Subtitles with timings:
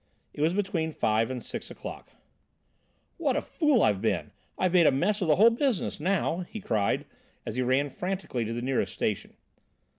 [0.33, 2.09] It was between five and six o'clock.
[3.17, 4.31] "What a fool I've been!
[4.57, 7.05] I've made a mess of the whole business now," he cried
[7.45, 9.35] as he ran frantically to the nearest station.